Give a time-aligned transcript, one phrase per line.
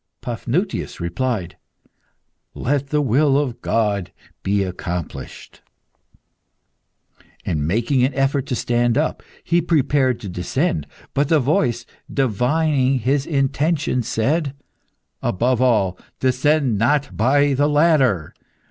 [0.23, 1.57] Paphnutius replied
[2.55, 5.61] "Let the will of God be accomplished!"
[7.45, 10.87] And making an effort to stand up, he prepared to descend.
[11.13, 14.55] But the voice, divining his intention, said
[15.21, 18.33] "Above all, descend not by the ladder.